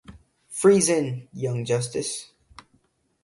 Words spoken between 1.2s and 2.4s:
"Young Justice".